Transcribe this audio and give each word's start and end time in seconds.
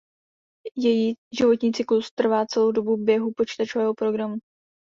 Její 0.77 1.15
životní 1.39 1.71
cyklus 1.73 2.11
trvá 2.11 2.45
celou 2.45 2.71
dobu 2.71 2.97
běhu 2.97 3.31
počítačového 3.37 3.93
programu. 3.93 4.35